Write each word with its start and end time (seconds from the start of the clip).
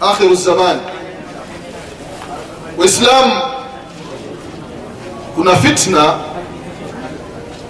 akhiru 0.00 0.34
zaman. 0.34 0.80
Waislamu 2.78 3.32
kuna 5.34 5.56
fitna 5.56 6.14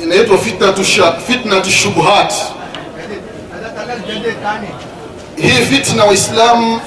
inaitwa 0.01 0.39
fitnatu 1.27 1.71
shubuhat. 1.71 2.33
Hii 5.37 5.49
fitna 5.65 6.05
waislamu 6.05 6.81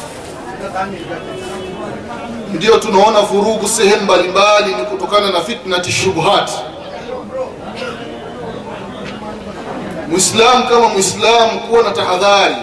ndio 2.53 2.77
tunaona 2.77 3.21
vurugu 3.21 3.67
sehemu 3.67 4.01
mbalimbali 4.01 4.75
ni 4.75 4.83
kutokana 4.85 5.31
na 5.31 5.41
fitnati 5.41 5.91
shubuhat. 5.91 6.49
Mwislamu 10.07 10.67
kama 10.67 10.89
mwislamu 10.89 11.59
kuwa 11.59 11.83
na 11.83 11.91
tahadhari 11.91 12.55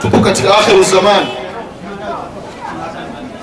tupo 0.00 0.18
katika 0.18 0.58
akhiru 0.58 0.82
zaman 0.82 1.26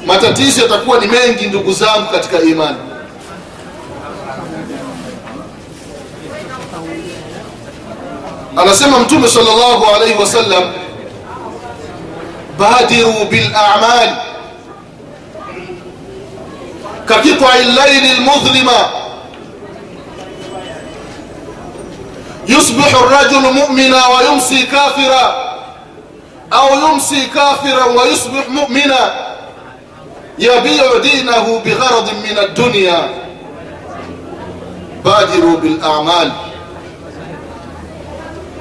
matatizo 0.06 0.62
yatakuwa 0.62 1.00
ni 1.00 1.08
mengi 1.08 1.46
ndugu 1.48 1.74
zangu 1.74 2.12
katika 2.12 2.40
imani 2.42 2.78
anasema 8.56 9.00
mtume 9.00 9.28
sallallahu 9.28 9.86
alaihi 9.96 10.20
wasallam 10.20 10.64
badiru 12.60 13.14
bilamal 13.30 14.10
kaqitai 17.06 17.64
llaili 17.64 18.14
lmudhlima 18.14 19.08
يصبح 22.50 22.94
الرجل 22.96 23.54
مؤمنا 23.54 24.02
au 26.58 26.80
yumsi 26.82 27.22
kafiran 27.34 27.96
wa 27.96 28.06
yusbih 28.06 28.48
mu'mina 28.50 29.00
yabiu 30.38 31.00
dinahu 31.04 31.60
bigharadin 31.60 32.18
min 32.24 32.38
ad-dunya 32.38 33.00
badiru 35.04 35.58
bil 35.58 35.80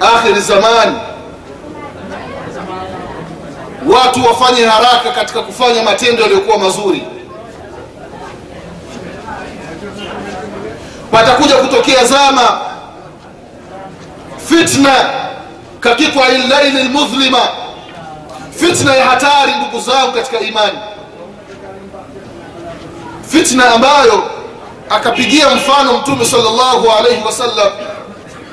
akhir 0.00 0.40
zaman 0.40 1.00
watu 3.86 4.24
wafanye 4.26 4.64
haraka 4.64 5.10
katika 5.14 5.42
kufanya 5.42 5.82
matendo 5.82 6.22
yaliyokuwa 6.22 6.58
mazuri 6.58 7.02
patakuja 11.10 11.56
kutokea 11.56 12.04
zama. 12.04 12.60
Fitna. 14.48 15.26
Kakitwa 15.80 16.28
illaili 16.28 16.82
lmudhlima 16.82 17.48
fitna 18.56 18.94
ya 18.94 19.04
hatari 19.04 19.52
ndugu 19.54 19.80
zangu 19.80 20.12
katika 20.12 20.40
imani. 20.40 20.78
Fitna 23.28 23.70
ambayo 23.74 24.30
akapigia 24.90 25.48
mfano 25.50 25.98
mtume 25.98 26.24
sallallahu 26.24 26.90
alaihi 26.98 27.24
wasallam. 27.26 27.72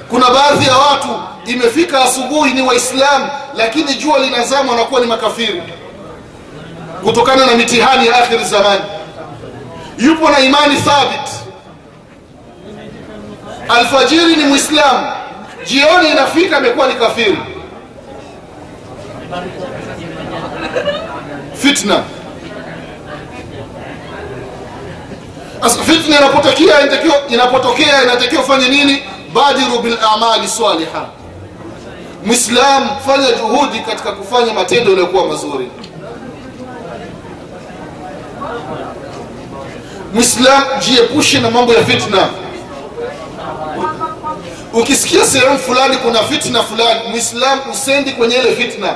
Kuna 0.10 0.30
baadhi 0.30 0.66
ya 0.68 0.78
watu 0.78 1.08
imefika 1.46 2.04
asubuhi 2.04 2.54
ni 2.54 2.62
waislamu 2.62 3.28
lakini 3.56 3.94
jua 3.96 4.20
linazama 4.20 4.72
wanakuwa 4.72 5.02
ni 5.02 5.08
makafiri. 5.08 5.64
Kutokana 7.04 7.46
na 7.46 7.54
mitihani 7.56 8.08
ya 8.08 8.18
akhiri 8.24 8.44
zamani. 8.44 8.82
Yupo 9.98 10.30
na 10.30 10.40
imani 10.40 10.76
thabit. 10.78 11.30
Alfajiri 13.70 14.36
ni 14.36 14.44
mwislamu 14.44 15.08
jioni 15.66 16.10
inafika 16.10 16.58
amekuwa 16.58 16.88
ni 16.88 16.94
kafiri 16.94 17.38
fitna. 21.56 22.04
Sasa 25.62 25.84
fitna 25.84 26.18
inapotokea 26.18 26.82
inatakiwa 26.82 27.16
inapotokea 27.30 28.04
inatakiwa 28.04 28.42
ufanye 28.44 28.70
nini? 28.70 29.04
Badiru 29.34 29.80
bil 29.80 29.98
amali 30.14 30.48
saliha 30.48 31.06
Muislam 32.26 32.90
fanya 33.06 33.32
juhudi 33.32 33.80
katika 33.80 34.12
kufanya 34.12 34.54
matendo 34.54 34.90
yaliyokuwa 34.90 35.28
mazuri. 35.28 35.70
Mwislamu 40.14 40.66
jiepushe 40.86 41.40
na 41.40 41.52
mambo 41.52 41.74
ya 41.74 41.86
fitna. 41.86 42.28
Ukisikia 44.74 45.26
sehemu 45.26 45.60
fulani 45.60 45.98
kuna 45.98 46.24
fitna 46.24 46.64
fulani 46.64 47.00
mwislamu 47.10 47.62
usendi 47.72 48.12
kwenye 48.12 48.36
ile 48.36 48.56
fitna 48.56 48.94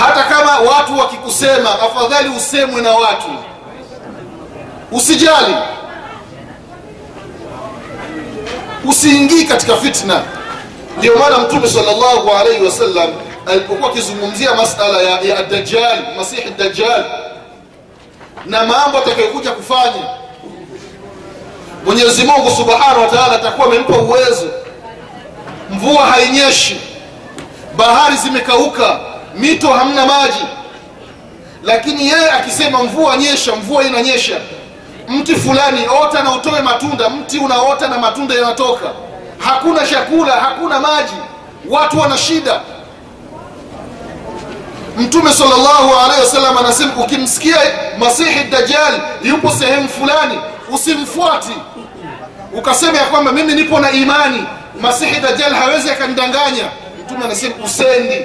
hata 0.00 0.24
kama 0.24 0.58
watu 0.58 0.98
wakikusema 0.98 1.70
afadhali 1.82 2.28
usemwe 2.28 2.80
na 2.82 2.90
watu. 2.92 3.28
Usijali. 4.92 5.54
Usiingii 8.84 9.44
katika 9.44 9.76
fitna. 9.76 10.22
Ndio 10.98 11.16
maana 11.16 11.38
mtume 11.38 11.68
sallallahu 11.68 12.30
alaihi 12.30 12.64
wasallam 12.64 13.10
alipokuwa 13.46 13.90
akizungumzia 13.90 14.54
masala 14.54 15.02
ya, 15.02 15.20
ya 15.20 15.42
dajjal 15.42 15.98
masihi 16.16 16.50
dajjal 16.58 17.04
na 18.46 18.64
mambo 18.64 18.98
atakayokuja 18.98 19.50
kufanya 19.50 20.06
mwenyezi 21.84 22.24
mungu 22.24 22.50
subhanahu 22.50 23.00
wa 23.00 23.06
taala 23.08 23.32
atakuwa 23.32 23.66
amempa 23.66 23.96
uwezo. 23.96 24.46
Mvua 25.70 26.06
hainyeshi. 26.06 26.80
Bahari 27.76 28.16
zimekauka 28.16 29.00
mito 29.34 29.68
hamna 29.68 30.06
maji. 30.06 30.44
Lakini 31.64 32.08
yeye 32.08 32.30
akisema 32.30 32.82
mvua 32.82 33.16
nyesha 33.16 33.56
mvua 33.56 33.84
inanyesha. 33.84 34.36
Mti 35.08 35.34
fulani 35.34 35.86
ota 36.02 36.22
na 36.22 36.32
utoe 36.34 36.60
matunda. 36.60 37.10
Mti 37.10 37.38
unaota 37.38 37.88
na 37.88 37.98
matunda 37.98 38.34
yanatoka. 38.34 38.90
Hakuna 39.38 39.86
chakula 39.86 40.32
hakuna 40.32 40.80
maji. 40.80 41.12
Watu 41.68 42.00
wana 42.00 42.18
shida. 42.18 42.60
Mtume 44.98 45.32
sallallahu 45.32 45.94
alaihi 46.04 46.20
wasallam 46.20 46.58
anasema 46.58 46.92
ukimsikia 46.96 47.56
masihi 47.98 48.44
dajjal 48.44 49.00
yupo 49.22 49.50
sehemu 49.50 49.88
fulani 49.88 50.38
usimfuati. 50.72 51.52
Ukasema 52.52 52.98
ya 52.98 53.04
kwamba 53.04 53.32
mimi 53.32 53.54
nipo 53.54 53.80
na 53.80 53.90
imani. 53.90 54.44
Masihi 54.80 55.20
dajjal 55.20 55.54
hawezi 55.54 55.90
akanidanganya. 55.90 56.64
Mtume 57.04 57.24
anasema 57.24 57.54
usendi 57.64 58.24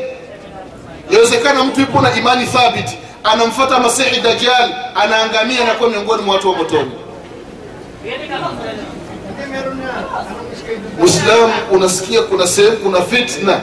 yawezekana 1.09 1.63
mtu 1.63 1.79
yupo 1.81 2.01
na 2.01 2.15
imani 2.15 2.45
thabiti 2.45 2.97
anamfata 3.23 3.79
masihi 3.79 4.21
dajjal 4.21 4.73
anaangamia 4.95 5.61
anakuwa 5.63 5.89
miongoni 5.89 6.23
mwa 6.23 6.35
watu 6.35 6.49
wa 6.51 6.57
motoni. 6.57 6.91
Mwislamu 10.99 11.53
unasikia 11.71 12.21
kuna 12.21 12.47
sehemu 12.47 12.77
kuna 12.77 13.01
fitna. 13.01 13.59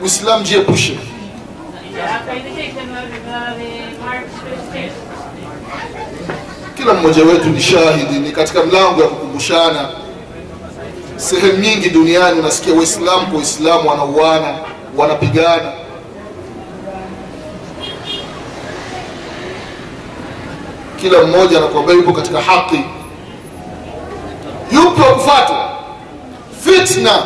Mwislamu 0.00 0.44
jiepushe. 0.44 0.98
Kila 6.76 6.94
mmoja 6.94 7.22
wetu 7.24 7.48
ni 7.48 7.60
shahidi 7.60 8.18
ni 8.18 8.32
katika 8.32 8.62
mlango 8.62 9.00
ya 9.02 9.08
kukumbushana. 9.08 9.88
Sehemu 11.16 11.58
nyingi 11.58 11.90
duniani 11.90 12.40
unasikia 12.40 12.74
waislamu 12.74 13.26
kwa 13.26 13.36
waislamu 13.36 13.88
wanauana 13.88 14.54
wanapigana 14.96 15.72
kila 20.96 21.22
mmoja 21.24 21.58
anakuambia 21.58 21.94
yupo 21.94 22.12
katika 22.12 22.40
haki. 22.40 22.80
Yupo 24.72 25.02
wa 25.02 25.56
fitna. 26.64 27.22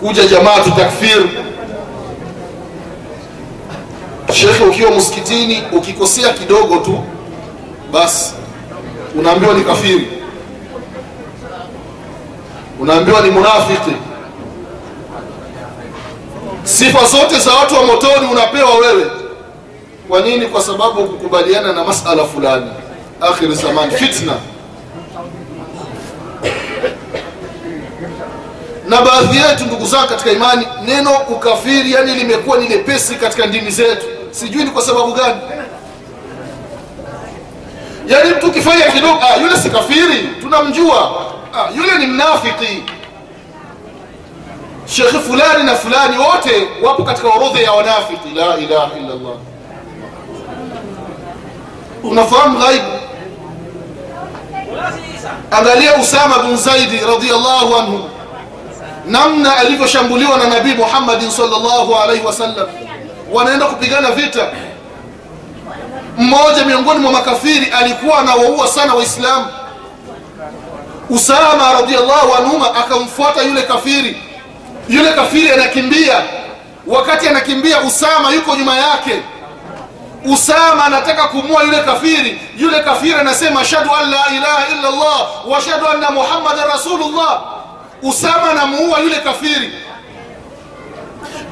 Kuja 0.00 0.26
jamaatu 0.26 0.70
takfir. 0.70 1.28
Shekhe 4.32 4.64
ukiwa 4.64 4.90
msikitini 4.90 5.62
ukikosea 5.72 6.32
kidogo 6.32 6.76
tu 6.76 7.00
basi 7.92 8.34
unaambiwa 9.18 9.54
ni 9.54 9.64
kafiri 9.64 10.08
unaambiwa 12.80 13.20
ni 13.20 13.30
munafiki. 13.30 13.92
Sifa 16.64 17.04
zote 17.04 17.38
za 17.38 17.52
watu 17.52 17.74
wa 17.74 17.82
motoni 17.86 18.26
unapewa 18.32 18.74
wewe. 18.74 19.06
Kwa 20.08 20.20
nini? 20.20 20.46
Kwa 20.46 20.62
sababu 20.62 21.04
kukubaliana 21.08 21.72
na 21.72 21.84
masala 21.84 22.24
fulani. 22.24 22.70
Akhiri 23.20 23.54
zaman 23.54 23.90
fitna. 23.90 24.32
Na 28.88 29.02
baadhi 29.02 29.36
yetu 29.36 29.64
ndugu 29.66 29.86
zangu 29.86 30.08
katika 30.08 30.30
imani 30.32 30.66
neno 30.84 31.10
ukafiri 31.28 31.92
yani 31.92 32.14
limekuwa 32.14 32.58
ni 32.58 32.68
lepesi 32.68 33.14
katika 33.14 33.46
dini 33.46 33.70
zetu. 33.70 34.06
Sijui 34.30 34.64
ni 34.64 34.70
kwa 34.70 34.82
sababu 34.82 35.12
gani. 35.12 35.40
Yaani 38.08 38.30
mtu 38.30 38.46
ukifanya 38.46 38.90
kidogo 38.90 39.18
ah, 39.22 39.36
yule 39.40 39.56
si 39.56 39.70
kafiri 39.70 40.28
tunamjua 40.40 41.26
ah, 41.54 41.68
yule 41.76 41.98
ni 41.98 42.06
mnafiki. 42.06 42.82
Shekhe 44.86 45.18
fulani 45.18 45.64
na 45.64 45.74
fulani 45.74 46.18
wote 46.18 46.68
wapo 46.82 47.04
katika 47.04 47.28
orodha 47.28 47.60
ya 47.60 47.72
wanafiki. 47.72 48.28
La 48.34 48.56
ilaha 48.56 48.90
illa 48.98 49.14
llah 49.14 49.36
unafahamu 52.02 52.58
ghaibu? 52.58 52.86
Angalia 55.50 55.96
usama 55.96 56.38
bin 56.38 56.56
zaidi 56.56 56.96
radiallahu 56.96 57.76
anhu. 57.76 58.10
Namna 59.06 59.56
alivyoshambuliwa 59.56 60.36
na 60.36 60.44
nabii 60.48 60.74
muhammadin 60.74 61.30
salllahu 61.30 61.94
alaihi 61.94 62.26
wasallam 62.26 62.68
wanaenda 63.32 63.66
kupigana 63.66 64.10
vita. 64.10 64.48
Mmoja 66.18 66.64
miongoni 66.64 67.00
mwa 67.00 67.12
makafiri 67.12 67.66
alikuwa 67.66 68.18
anawaua 68.18 68.68
sana 68.68 68.94
waislamu 68.94 69.46
usama 71.10 71.72
radiallahu 71.72 72.34
anhuma 72.38 72.74
akamfuata 72.74 73.42
yule 73.42 73.62
kafiri. 73.62 74.22
Yule 74.88 75.12
kafiri 75.12 75.50
anakimbia. 75.52 76.22
Wakati 76.86 77.28
anakimbia 77.28 77.80
usama 77.80 78.30
yuko 78.30 78.56
nyuma 78.56 78.76
yake. 78.76 79.22
Usama 80.24 80.84
anataka 80.84 81.28
kumua 81.28 81.62
yule 81.62 81.78
kafiri. 81.80 82.40
Yule 82.56 82.80
kafiri 82.80 83.14
anasema 83.14 83.60
ashhadu 83.60 83.90
an 83.94 84.10
la 84.10 84.26
ilaha 84.36 84.66
illa 84.72 84.88
allah 84.88 85.28
wa 85.46 85.90
anna 85.92 86.10
muhammadan 86.10 86.68
rasulullah. 86.68 87.42
Usama 88.02 88.50
anamuua 88.50 88.98
yule 89.00 89.16
kafiri. 89.16 89.72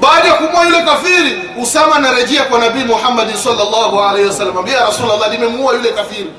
Baada 0.01 0.29
ya 0.29 0.35
kumua 0.35 0.65
yule 0.65 0.83
kafiri 0.83 1.43
usama 1.63 1.97
anarejea 1.97 2.45
kwa 2.45 2.59
nabii 2.59 2.85
muhammadi 2.85 3.33
salllahu 3.33 4.01
alaihi 4.01 4.29
wasallam. 4.29 4.59
Ambia 4.59 4.81
rasulllah 4.85 5.31
nimemuua 5.31 5.73
yule 5.75 5.91
kafiri 5.91 6.31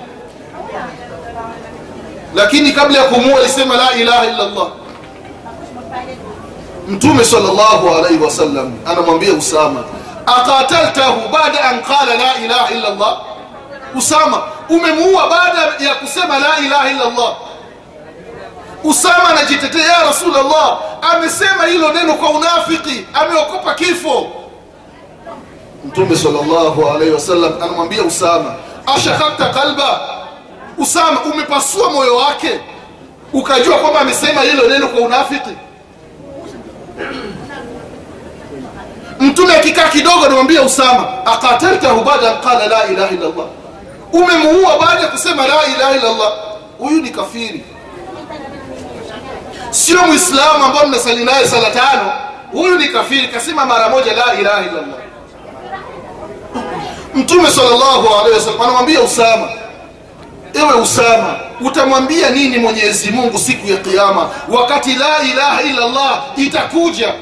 lakini 2.36 2.72
kabla 2.72 2.98
ya 2.98 3.04
kumua 3.04 3.40
alisema 3.40 3.76
la 3.78 3.94
ilaha 3.96 4.26
illa 4.26 4.44
allah 4.44 4.68
mtume 6.88 7.26
salllahu 7.26 7.90
alaihi 7.90 8.24
wasallam 8.24 8.74
anamwambia 8.86 9.34
usama 9.34 9.84
akataltahu 10.26 11.30
baada 11.31 11.64
an 11.64 11.81
qala 11.81 12.16
la 12.16 12.36
ilaha 12.46 12.74
illa 12.74 13.18
usama 13.96 14.42
umemuua 14.70 15.30
baada 15.30 15.86
ya 15.86 15.96
kusema 15.96 16.40
la 16.40 16.60
ilaha 16.60 16.90
illa 16.90 17.36
usama 18.84 19.30
anajitetea 19.30 19.92
ya 19.94 20.04
rasulllah 20.04 20.80
amesema 21.14 21.66
hilo 21.66 21.94
neno 21.94 22.14
kwa 22.14 22.30
unafiki 22.30 23.06
ameokopa 23.14 23.74
kifo. 23.74 24.28
Mtume 25.86 26.16
salllahu 26.16 26.90
alaihi 26.90 27.14
wasallam 27.14 27.54
anamwambia 27.64 28.04
usama 28.04 28.56
ashakakta 28.86 29.46
qalba 29.46 30.00
usama 30.80 31.22
umepasua 31.34 31.90
moyo 31.90 32.16
wake? 32.16 32.60
Ukajua 33.34 33.78
kwamba 33.78 34.00
amesema 34.00 34.42
hilo 34.42 34.68
neno 34.68 34.88
kwa 34.88 35.02
unafiki? 35.02 35.50
Mtume 39.20 39.56
akikaa 39.56 39.90
kidogo 39.90 40.26
anamwambia 40.26 40.62
usama 40.62 41.26
akataltahu 41.26 42.04
baada 42.04 42.34
qala 42.34 42.68
la 42.68 42.88
ilaha 42.88 43.12
illa 43.14 43.28
umemuua 44.14 44.80
baada 44.80 45.02
ya 45.02 45.08
kusema 45.08 45.48
la 45.48 45.66
ilaha 45.76 45.96
illa 45.96 46.31
huyu 46.80 47.02
ni 47.02 47.10
kafiri. 47.10 47.64
Sio 49.70 49.98
mwislamu 50.08 50.64
ambao 50.66 50.88
mnasali 50.88 51.25
naye 51.25 51.48
sala 51.48 51.72
tano. 51.72 52.12
Huyu 52.52 52.78
ni 52.78 52.88
kafiri. 52.88 53.28
Kasema 53.28 53.66
mara 53.66 53.90
moja 53.90 54.14
la 54.14 54.34
ilaha 54.40 54.62
illa 54.62 54.82
mtume 57.16 57.52
salllahu 57.52 58.08
alehi 58.20 58.34
wasallam 58.36 58.62
anamwambia 58.62 59.02
usama 59.02 59.50
ewe 60.54 60.74
usama 60.81 61.40
utamwambia 61.62 62.30
nini 62.30 62.57
mwenyezi 62.57 63.12
mungu 63.12 63.38
siku 63.40 63.68
ya 63.68 63.78
qiama 63.78 64.30
wakati 64.50 64.94
la 64.96 65.24
ilaha 65.24 65.62
illa 65.62 65.86
allah 65.86 66.24
itakuja. 66.38 67.13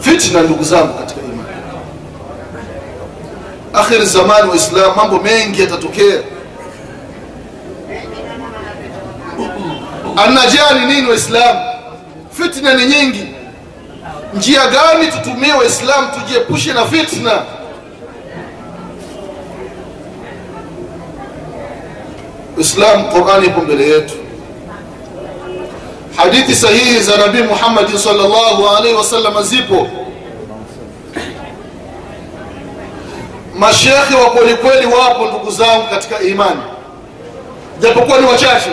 Fitna 0.00 0.42
ndugu 0.42 0.64
zangu 0.64 0.94
katika 0.98 1.20
imani. 1.20 1.48
Akhiri 3.72 4.06
zamani 4.06 4.50
waislam 4.50 4.96
mambo 4.96 5.18
mengi 5.18 5.60
yatatokea. 5.60 6.18
Annajaa 10.16 10.86
nini 10.86 11.08
waislamu 11.08 11.60
fitna 12.30 12.74
ni 12.74 12.86
nyingi 12.86 13.26
njia 14.36 14.66
gani 14.66 15.06
tutumie 15.12 15.52
waislamu 15.52 16.08
tujiepushe 16.14 16.72
na 16.72 16.84
fitna? 16.86 17.42
Islam 22.58 23.04
qurani 23.10 23.46
ipo 23.46 23.60
mbele 23.60 23.88
yetu. 23.88 24.14
Hadithi 26.16 26.54
sahihi 26.54 27.00
za 27.00 27.16
nabii 27.16 27.42
muhammadin 27.42 27.98
salllahu 27.98 28.68
alaihi 28.68 28.94
wasallam 28.96 29.42
zipo. 29.42 29.88
Mashekhe 33.58 34.14
wa 34.14 34.30
kwelikweli 34.30 34.86
wapo 34.86 35.26
ndugu 35.26 35.50
zangu 35.50 35.86
katika 35.90 36.20
imani. 36.20 36.60
Japokuwa 37.80 38.18
ni 38.20 38.26
wachache 38.26 38.70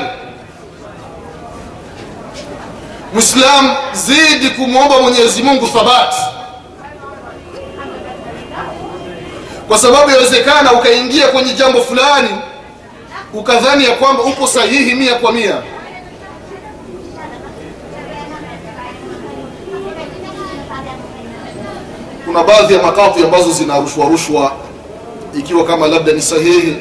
mwislam 3.13 3.75
zidi 3.93 4.49
kumwomba 4.49 4.99
mwenyezi 5.01 5.43
mungu 5.43 5.67
thabati. 5.67 6.21
Kwa 9.67 9.77
sababu 9.77 10.09
yawezekana 10.11 10.73
ukaingia 10.73 11.27
kwenye 11.27 11.53
jambo 11.53 11.81
fulani 11.81 12.29
ukadhani 13.33 13.83
ya 13.85 13.91
kwamba 13.95 14.23
upo 14.23 14.47
sahihi 14.47 14.93
mia 14.95 15.15
kwa 15.15 15.31
mia. 15.31 15.61
Kuna 22.25 22.43
baadhi 22.43 22.73
ya 22.73 22.81
makadhi 22.83 23.23
ambazo 23.23 23.51
zinarushwarushwa 23.51 24.51
ikiwa 25.37 25.65
kama 25.65 25.87
labda 25.87 26.11
ni 26.11 26.21
sahihi. 26.21 26.75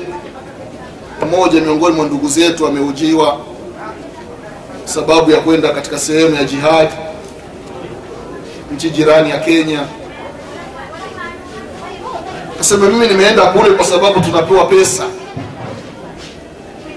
Mmoja 1.26 1.61
miongoni 1.61 1.96
mwa 1.96 2.06
ndugu 2.06 2.29
zetu 2.29 2.67
ameujiwa 2.67 3.38
sababu 4.93 5.31
ya 5.31 5.41
kwenda 5.41 5.69
katika 5.69 5.99
sehemu 5.99 6.35
ya 6.37 6.44
jihad 6.44 6.89
nchi 8.75 8.91
jirani 8.91 9.31
ya 9.31 9.39
kenya. 9.39 9.81
Kasema 12.58 12.87
mimi 12.87 13.06
nimeenda 13.08 13.43
kule 13.43 13.70
kwa 13.70 13.84
sababu 13.87 14.20
tunapewa 14.20 14.65
pesa. 14.65 15.05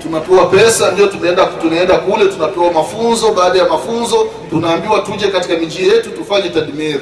Tunapewa 0.01 0.45
pesa 0.45 0.91
ndio 0.91 1.07
tunaenda 1.07 1.45
tunaenda 1.45 1.97
kule 1.97 2.25
tunapewa 2.25 2.73
mafunzo. 2.73 3.31
Baada 3.31 3.59
ya 3.59 3.65
mafunzo 3.69 4.27
tunaambiwa 4.49 4.99
tuje 4.99 5.27
katika 5.27 5.57
miji 5.57 5.87
yetu 5.87 6.09
tufanye 6.11 6.49
tadmiri 6.49 7.01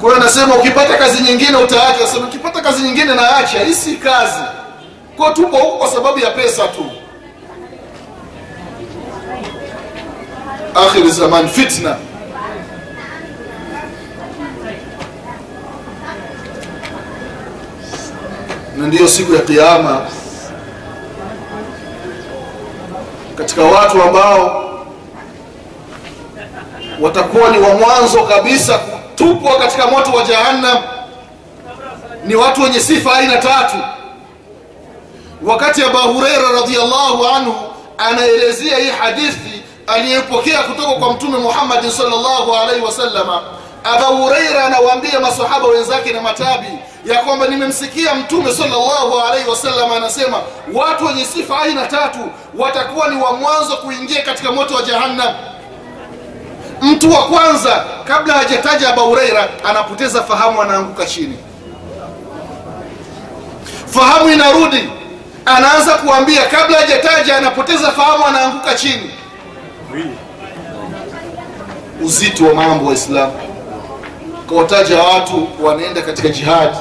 kwa 0.00 0.10
hiyo 0.10 0.16
anasema 0.16 0.54
ukipata 0.56 0.96
kazi 0.98 1.22
nyingine 1.22 1.56
utaacha. 1.56 1.96
Anasema 1.98 2.26
ukipata 2.26 2.60
kazi 2.60 2.82
nyingine 2.82 3.14
naacha. 3.14 3.60
Hii 3.64 3.74
si 3.74 3.96
kazi 3.96 4.40
kwa 5.20 5.30
tupo 5.30 5.56
huku 5.56 5.78
kwa 5.78 5.88
sababu 5.88 6.18
ya 6.18 6.30
pesa 6.30 6.68
tu. 6.68 6.84
Akhir 10.74 11.10
zaman 11.10 11.48
fitna. 11.48 11.96
Na 18.76 18.86
ndiyo 18.86 19.08
siku 19.08 19.34
ya 19.34 19.40
kiama 19.40 20.06
katika 23.34 23.62
watu 23.64 24.02
ambao 24.02 24.70
watakuwa 27.00 27.48
ni 27.50 27.58
wa 27.58 27.74
mwanzo 27.74 28.22
kabisa 28.22 28.78
kutupwa 28.78 29.58
katika 29.58 29.86
moto 29.86 30.10
wa 30.12 30.22
jahannam 30.24 30.78
ni 32.26 32.34
watu 32.34 32.62
wenye 32.62 32.80
sifa 32.80 33.12
aina 33.16 33.36
tatu 33.36 33.76
wakati 35.42 35.82
abu 35.82 35.98
hureira 35.98 36.50
radiallahu 36.60 37.26
anhu 37.26 37.54
anaelezea 37.98 38.78
hii 38.78 38.90
hadithi 38.90 39.62
aliyepokea 39.86 40.62
kutoka 40.62 40.92
kwa 40.92 41.12
mtume 41.12 41.38
muhammadi 41.38 41.90
salllahu 41.90 42.54
alaihi 42.62 42.84
wasallama 42.84 43.42
abu 43.84 44.16
hureira 44.16 44.64
anawaambia 44.64 45.20
masahaba 45.20 45.66
wenzake 45.68 46.12
na 46.12 46.20
matabi 46.20 46.68
ya 47.04 47.18
kwamba 47.22 47.46
nimemsikia 47.46 48.14
mtume 48.14 48.52
salllahu 48.52 49.20
alaihi 49.28 49.50
wasallam 49.50 49.92
anasema 49.92 50.36
watu 50.74 51.06
wenye 51.06 51.24
sifa 51.24 51.60
aina 51.62 51.86
tatu 51.86 52.18
watakuwa 52.58 53.08
ni 53.08 53.22
wa 53.22 53.32
mwanzo 53.32 53.76
kuingia 53.76 54.22
katika 54.22 54.52
moto 54.52 54.74
wa 54.74 54.82
jahannam. 54.82 55.34
Mtu 56.82 57.12
wa 57.12 57.22
kwanza 57.22 57.84
kabla 58.04 58.34
hajataja 58.34 58.88
abu 58.88 59.00
hureira 59.00 59.48
anapoteza 59.64 60.22
fahamu 60.22 60.62
anaanguka 60.62 61.06
chini. 61.06 61.38
Fahamu 63.86 64.28
inarudi 64.30 64.90
anaanza 65.46 65.94
kuambia 65.94 66.42
kabla 66.46 66.78
hajataja 66.78 67.36
anapoteza 67.36 67.90
fahamu 67.92 68.26
anaanguka 68.26 68.74
chini. 68.74 69.10
Uzito 72.02 72.44
wa 72.46 72.54
mambo 72.54 72.86
waislamu. 72.86 73.32
Kawataja 74.48 75.02
watu 75.02 75.48
wanaenda 75.62 76.02
katika 76.02 76.28
jihadi. 76.28 76.76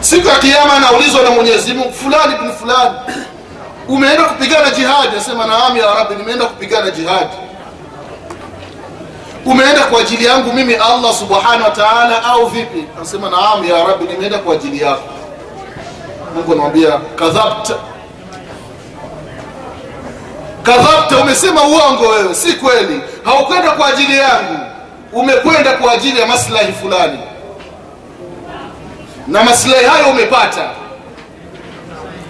Siku 0.00 0.28
ya 0.28 0.34
kiama 0.38 0.72
anaulizwa 0.74 1.22
na 1.22 1.30
mwenyezi 1.30 1.74
mungu 1.74 1.92
fulani 1.92 2.34
bin 2.42 2.52
fulani 2.52 2.94
umeenda 3.88 4.24
kupigana 4.24 4.70
jihadi? 4.70 5.16
Asema 5.16 5.46
naam 5.46 5.76
ya 5.76 5.94
rabbi 5.94 6.14
nimeenda 6.14 6.44
kupigana 6.44 6.90
jihadi. 6.90 7.30
Umeenda 9.46 9.80
kwa 9.84 10.00
ajili 10.00 10.24
yangu 10.24 10.52
mimi 10.52 10.74
allah 10.74 11.14
subhanahu 11.14 11.62
wa 11.64 11.70
taala 11.70 12.22
au 12.24 12.46
vipi? 12.46 12.84
Anasema 12.96 13.30
naam 13.30 13.64
ya 13.64 13.84
rabbi 13.84 14.04
nimeenda 14.12 14.38
kwa 14.38 14.54
ajili 14.54 14.82
yako 14.82 15.02
mungu 16.34 16.52
anamwambia 16.52 16.92
kadhabta 17.16 17.74
kadhabta 20.62 21.16
umesema 21.18 21.62
uongo 21.64 22.08
wewe 22.08 22.34
si 22.34 22.52
kweli. 22.52 23.00
Haukwenda 23.24 23.70
kwa 23.70 23.86
ajili 23.88 24.18
yangu 24.18 24.58
umekwenda 25.12 25.72
kwa 25.72 25.92
ajili 25.92 26.20
ya 26.20 26.26
maslahi 26.26 26.72
fulani. 26.72 27.18
Na 29.26 29.44
maslahi 29.44 29.84
hayo 29.86 30.06
umepata. 30.06 30.70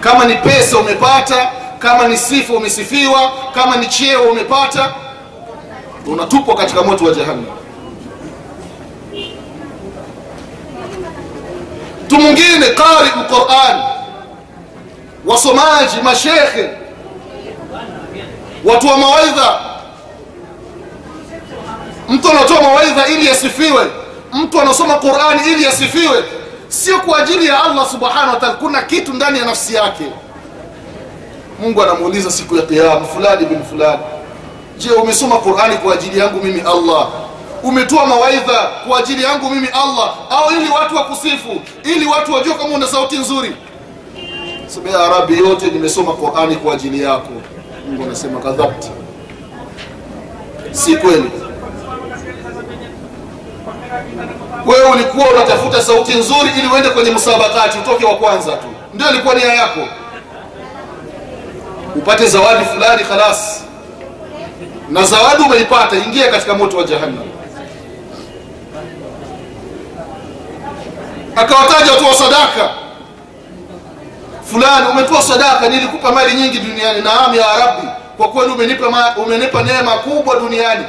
Kama 0.01 0.25
ni 0.25 0.35
pesa 0.35 0.79
umepata 0.79 1.51
kama 1.79 2.09
ni 2.09 2.17
sifa 2.17 2.53
umesifiwa 2.55 3.33
kama 3.55 3.77
ni 3.77 3.87
cheo 3.87 4.23
umepata 4.23 4.95
unatupwa 6.07 6.55
katika 6.57 6.83
moto 6.83 7.05
wa 7.05 7.15
jahannam 7.15 7.47
mtu 12.11 12.21
mwingine 12.21 12.67
qari 12.67 13.09
lquran 13.21 13.83
wasomaji 15.27 15.97
mashekhe. 16.03 16.71
Watu 18.65 18.87
wa 18.87 18.97
mawaidha. 18.97 19.59
Mtu 22.09 22.31
anatoa 22.31 22.63
mawaidha 22.63 23.07
ili 23.07 23.27
yasifiwe 23.27 23.87
mtu 24.33 24.61
anasoma 24.61 24.95
qurani 24.95 25.41
ili 25.53 25.65
yasifiwe 25.65 26.25
sio 26.69 26.99
kwa 27.01 27.19
ajili 27.19 27.47
ya 27.47 27.65
allah 27.65 27.91
subhanahu 27.91 28.45
wa 28.45 28.51
kuna 28.55 28.83
kitu 28.83 29.13
ndani 29.13 29.39
ya 29.39 29.45
nafsi 29.45 29.75
yake. 29.75 30.05
Mungu 31.61 31.83
anamuuliza 31.83 32.31
siku 32.31 32.57
ya 32.57 32.63
qiama 32.63 33.07
fulani 33.07 33.47
bin 33.47 33.63
fulani. 33.65 34.03
Je 34.79 34.91
umesoma 34.91 35.37
qurani 35.37 35.77
kwa 35.79 35.95
ajili 35.95 36.19
yangu 36.19 36.45
mimi 36.45 36.61
allah 36.61 37.09
umetoa 37.63 38.07
mawaidha 38.07 38.71
kwa 38.89 38.99
ajili 38.99 39.23
yangu 39.23 39.51
mimi 39.51 39.69
allah 39.69 40.15
au 40.31 40.51
ili 40.61 40.71
watu 40.71 40.97
wakusifu 40.97 41.61
ili 41.85 42.07
watu 42.07 42.33
wajue 42.33 42.55
kama 42.55 42.75
una 42.75 42.87
sauti 42.87 43.19
nzuri. 43.19 43.57
Sema 44.67 44.91
ya 44.91 45.09
rabi 45.09 45.39
yote 45.39 45.67
nimesoma 45.67 46.13
qurani 46.13 46.57
kwa 46.57 46.75
ajili 46.75 47.03
yako. 47.03 47.29
Mungu 47.89 48.03
anasema 48.03 48.41
kadhabta 48.41 48.89
si 50.73 50.97
kweli. 50.97 51.31
Wewe 54.67 54.91
ulikuwa 54.91 55.29
unatafuta 55.31 55.83
sauti 55.83 56.15
nzuri 56.19 56.51
ili 56.59 56.69
uende 56.69 56.91
kwenye 56.91 57.11
msabakati 57.11 57.79
utoke 57.79 58.05
wa 58.07 58.15
kwanza 58.17 58.53
tu. 58.53 58.67
Ndio 58.95 59.11
ilikuwa 59.11 59.35
nia 59.35 59.55
yako. 59.55 59.81
Upate 61.97 62.27
zawadi 62.27 62.65
fulani 62.65 63.05
khalas. 63.05 63.65
Na 64.89 65.03
zawadi 65.03 65.43
umeipata 65.43 65.97
ingia 65.97 66.31
katika 66.31 66.55
moto 66.55 66.77
wa 66.77 66.85
jahannam 66.85 67.30
akawataja 71.41 71.93
watu 71.93 72.05
wa 72.07 72.15
sadaka. 72.15 72.71
Fulani 74.51 74.87
umetoa 74.91 75.23
sadaka 75.23 75.69
nilikupa 75.69 76.13
mali 76.13 76.35
nyingi 76.35 76.59
duniani. 76.59 77.01
Naam 77.01 77.35
ya 77.35 77.47
rabbi 77.59 77.89
kwa 78.17 78.29
kweli 78.29 78.53
umenipa, 78.53 79.15
umenipa 79.27 79.63
neema 79.63 79.93
kubwa 79.99 80.37
duniani. 80.41 80.85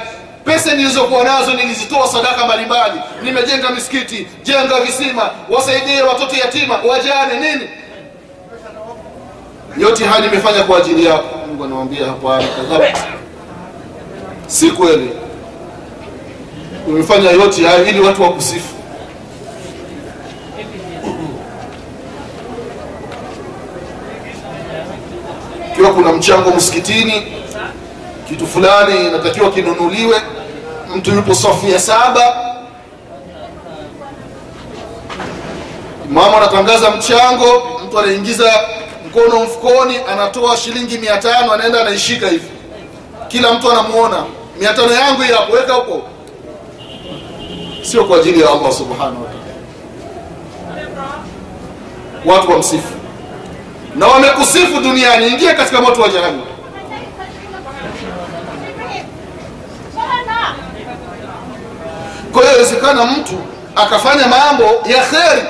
Pesa 0.46 0.74
nilizokuwa 0.74 1.24
nazo 1.24 1.54
nilizitoa 1.54 2.08
sadaka 2.08 2.46
mbalimbali. 2.46 3.02
Nimejenga 3.24 3.70
misikiti 3.70 4.28
jenga 4.44 4.80
visima 4.80 5.30
wasaidie 5.50 6.02
watoto 6.02 6.36
yatima 6.36 6.78
wajane 6.90 7.40
nini? 7.40 7.70
Yote 9.78 10.06
haya 10.06 10.22
nimefanya 10.22 10.64
kwa 10.64 10.78
ajili 10.78 11.06
yako. 11.06 11.38
Mungu 11.48 11.64
anawambia 11.64 12.06
hapana 12.06 12.48
si 14.48 14.72
kweli? 14.72 15.10
Umefanya 16.88 17.32
yote 17.32 17.62
ili 17.90 18.00
watu 18.00 18.24
wakusifu 18.24 18.76
ikiwa 25.72 25.94
kuna 25.94 26.14
mchango 26.14 26.50
msikitini 26.52 27.24
kitu 28.30 28.48
fulani 28.48 29.08
inatakiwa 29.08 29.52
kinunuliwe 29.52 30.22
mtu 30.96 31.12
yupo 31.12 31.34
safu 31.36 31.68
ya 31.68 31.80
saba. 31.80 32.36
Mama 36.10 36.38
anatangaza 36.38 36.92
mchango 36.92 37.62
mtu 37.86 38.00
anaingiza 38.00 38.54
mkono 39.08 39.44
mfukoni 39.44 39.98
anatoa 40.12 40.58
shilingi 40.58 40.98
mia 40.98 41.18
tano 41.18 41.52
anaenda 41.54 41.82
anaishika 41.82 42.28
hivi. 42.28 42.48
Kila 43.28 43.54
mtu 43.54 43.72
anamuona. 43.72 44.26
Mia 44.60 44.74
tano 44.74 44.94
yangu 44.94 45.22
hapo 45.22 45.54
weka 45.54 45.74
huko. 45.74 46.02
Sio 47.82 48.04
kwa 48.06 48.18
ajili 48.18 48.42
ya 48.42 48.50
allah 48.50 48.72
subhanahu 48.72 49.31
watu 52.26 52.52
wamsifu 52.52 52.94
na 53.96 54.08
wamekusifu 54.08 54.80
duniani. 54.82 55.28
Ingia 55.28 55.54
katika 55.54 55.82
moto 55.82 56.02
wa 56.02 56.10
jahannam. 56.10 56.42
Kwa 62.32 62.42
hiyo 62.42 62.54
inawezekana 62.54 63.06
mtu 63.06 63.34
akafanya 63.76 64.28
mambo 64.28 64.64
ya 64.64 65.02
kheri 65.06 65.42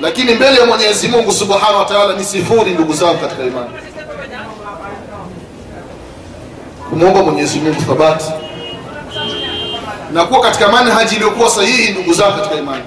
lakini 0.00 0.34
mbele 0.34 0.60
ya 0.60 0.66
mwenyezi 0.66 1.08
mungu 1.08 1.32
subhanahu 1.32 1.94
wa 1.94 2.14
ni 2.18 2.24
sifuri 2.24 2.70
ndugu 2.70 2.92
zangu 2.92 3.18
katika 3.18 3.42
imani. 3.42 3.70
Kumwomba 6.90 7.22
mwenyezi 7.22 7.58
mungu 7.58 7.82
thabati 7.82 8.30
na 10.12 10.24
kuwa 10.24 10.40
katika 10.40 10.68
manhaji 10.68 11.14
iliyokuwa 11.14 11.50
sahihi 11.50 11.92
ndugu 11.92 12.12
zangu 12.14 12.36
katika 12.36 12.54
imani 12.54 12.82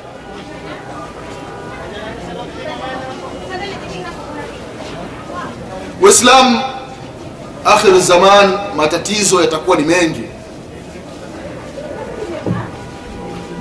waislamu 6.07 6.61
akhir 7.65 7.99
zaman 8.01 8.57
matatizo 8.75 9.41
yatakuwa 9.41 9.77
ni 9.77 9.83
mengi. 9.83 10.21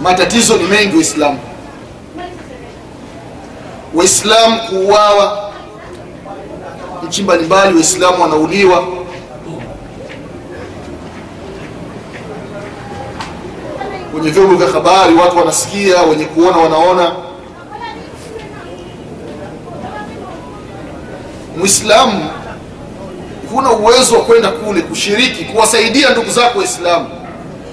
Matatizo 0.03 0.57
ni 0.57 0.63
mengi 0.65 0.97
waislamu 0.97 1.39
waislamu 3.95 4.61
kuuawa 4.69 5.53
nchi 7.09 7.23
mbalimbali 7.23 7.75
waislamu 7.75 8.23
wanauliwa. 8.23 8.85
Kwenye 14.13 14.31
vyombo 14.31 14.55
vya 14.57 14.69
habari 14.69 15.15
watu 15.15 15.39
wanasikia 15.39 16.03
wenye 16.03 16.25
kuona 16.25 16.57
wanaona 16.57 17.26
mwislamu 21.57 22.31
huna 23.53 23.71
uwezo 23.73 24.15
wa 24.15 24.21
kwenda 24.21 24.49
kule 24.51 24.81
kushiriki 24.83 25.45
kuwasaidia 25.45 26.11
ndugu 26.11 26.31
zako 26.31 26.59
waislamu. 26.59 27.07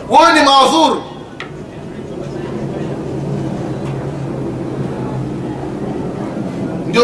Wewe 0.09 0.33
ni 0.33 0.41
maadhuru. 0.45 1.03
Ndio 6.87 7.03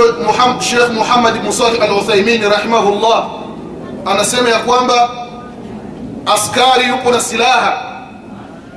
shekh 0.62 0.90
Muhammad 0.94 1.52
Salih 1.52 1.82
al 1.84 1.92
uthaimin 1.92 2.44
rahimahullah 2.50 3.26
anasema 4.06 4.50
ya 4.50 4.60
kwamba 4.60 5.10
askari 6.26 6.88
yupo 6.88 7.12
na 7.12 7.22
silaha 7.22 7.82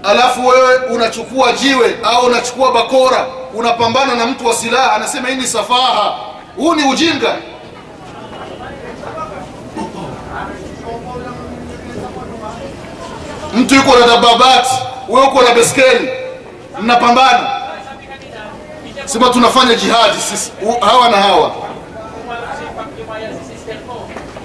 alafu 0.02 0.46
wewe 0.46 0.76
unachukua 0.76 1.52
jiwe 1.52 1.98
au 2.02 2.26
unachukua 2.26 2.72
bakora 2.72 3.26
unapambana 3.54 4.14
na 4.14 4.26
mtu 4.26 4.46
wa 4.46 4.54
silaha 4.54 4.92
anasema 4.92 5.28
hii 5.28 5.34
ni 5.36 5.46
safaha. 5.46 6.14
Huu 6.56 6.74
ni 6.74 6.82
ujinga 6.84 7.36
mtu 13.54 13.74
yuko 13.74 13.96
na 13.98 14.06
dababati 14.06 14.70
wewe 15.08 15.26
uko 15.26 15.42
na 15.42 15.54
beskeli 15.54 16.08
mnapambana. 16.80 17.50
Sema 19.04 19.28
tunafanya 19.28 19.74
jihadi 19.74 20.18
sisi 20.30 20.52
hawa 20.80 21.08
na 21.08 21.16
hawa. 21.16 21.52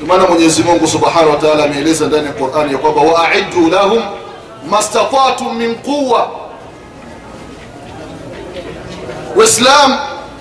Maana 0.07 0.27
mwenyezi 0.27 0.63
mungu 0.63 0.87
subhanahu 0.87 1.29
wa 1.47 1.63
ameeleza 1.63 2.05
ndani 2.05 2.25
ya 2.25 2.33
qurani 2.33 2.71
ya 2.73 2.77
kwamba 2.77 3.01
waaiddu 3.01 3.69
lahum 3.69 4.03
mastata'tum 4.69 5.57
min 5.57 5.75
quwa 5.75 6.29
waislam 9.35 9.97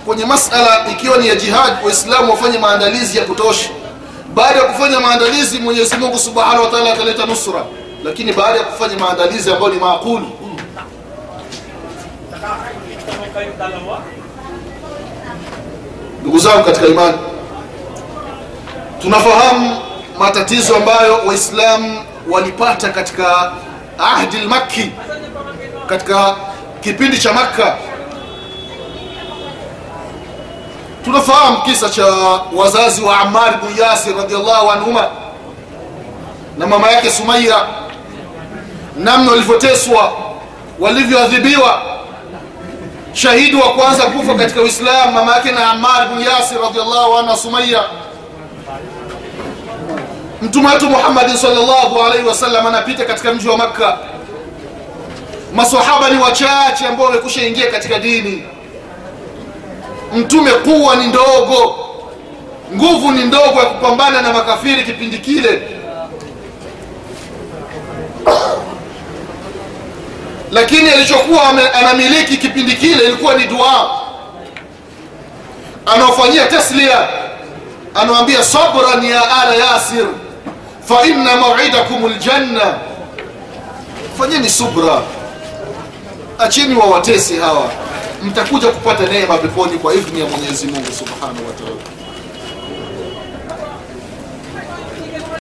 kwenye 0.06 0.24
masala 0.24 0.86
ikiwa 0.90 1.16
ni 1.16 1.28
ya 1.28 1.34
jihad 1.34 1.76
waislamu 1.84 2.30
wafanye 2.30 2.58
maandalizi 2.58 3.18
ya 3.18 3.24
kutosha. 3.24 3.68
Baada 4.34 4.58
ya 4.58 4.64
kufanya 4.64 5.00
maandalizi 5.00 5.58
mwenyezi 5.58 5.96
mungu 5.96 6.18
subhanahu 6.18 6.62
wa 6.62 6.92
ataleta 6.92 7.26
nusra 7.26 7.64
lakini 8.04 8.32
baada 8.32 8.58
ya 8.58 8.64
kufanya 8.64 8.98
maandalizi 8.98 9.50
ambayo 9.52 9.72
ni 9.74 9.78
maakuli 9.80 10.26
ndugu 16.20 16.38
zangu 16.38 16.64
katika 16.64 16.86
imani 16.86 17.18
tunafahamu 19.02 19.76
matatizo 20.18 20.76
ambayo 20.76 21.18
waislamu 21.26 22.02
walipata 22.30 22.88
katika 22.88 23.52
ahdi 23.98 24.36
lmakki 24.38 24.90
katika 25.86 26.36
kipindi 26.80 27.18
cha 27.18 27.32
makka. 27.32 27.76
Tunafahamu 31.04 31.62
kisa 31.62 31.88
cha 31.90 32.06
wazazi 32.56 33.02
wa 33.02 33.20
amar 33.20 33.60
bnu 33.60 33.70
yasir 33.82 34.16
radiallahu 34.16 34.70
anhuma 34.70 35.08
na 36.58 36.66
mama 36.66 36.90
yake 36.90 37.10
sumaya 37.10 37.66
namna 38.96 39.30
walivyoteswa 39.30 40.12
walivyoadhibiwa. 40.78 41.82
Shahidi 43.12 43.56
wa 43.56 43.72
kwanza 43.72 44.02
kufa 44.06 44.34
katika 44.34 44.62
uislamu 44.62 45.12
mama 45.12 45.32
yake 45.36 45.52
na 45.52 45.70
amar 45.70 46.08
bnu 46.08 46.20
yasir 46.20 46.58
radiallahu 46.62 47.16
anhu 47.18 47.36
sumaya 47.36 47.84
mtume 50.42 50.68
wetu 50.68 50.90
muhammadin 50.90 51.36
salllahu 51.36 52.02
alaihi 52.02 52.26
wasallam 52.28 52.66
anapita 52.66 53.04
katika 53.04 53.32
mji 53.34 53.48
wa 53.48 53.56
makka. 53.56 53.98
Masahaba 55.54 56.10
ni 56.10 56.18
wachache 56.18 56.86
ambao 56.86 57.06
wamekusha 57.06 57.46
ingia 57.46 57.70
katika 57.70 57.98
dini. 57.98 58.44
Mtume 60.16 60.50
kuwa 60.50 60.96
ni 60.96 61.06
ndogo. 61.06 61.74
Nguvu 62.74 63.10
ni 63.12 63.24
ndogo 63.24 63.58
ya 63.58 63.66
kupambana 63.66 64.22
na 64.22 64.32
makafiri 64.32 64.84
kipindi 64.84 65.18
kile 65.18 65.62
lakini 70.52 70.90
alichokuwa 70.90 71.48
anamiliki 71.74 72.36
kipindi 72.36 72.72
kile 72.72 73.04
ilikuwa 73.04 73.34
ni 73.34 73.44
dua. 73.46 73.90
Anaofanyia 75.86 76.46
taslia. 76.46 77.08
Anawambia 77.94 78.42
sabran 78.44 79.04
ya 79.04 79.36
ala 79.42 79.54
yasir 79.54 80.06
fa 80.88 81.06
inna 81.06 81.36
mauidakum 81.36 82.06
ljanna 82.06 82.78
fanyeni 84.18 84.50
subra. 84.50 85.02
Achini 86.38 86.74
wawatesi 86.74 87.36
hawa. 87.36 87.70
Mtakuja 88.22 88.68
kupata 88.68 89.06
neema 89.06 89.38
peponi 89.38 89.78
kwa 89.78 89.94
idhni 89.94 90.20
ya 90.20 90.26
mwenyezi 90.26 90.66
mungu 90.66 90.92
subhanahu 90.98 91.46
wa 91.46 91.52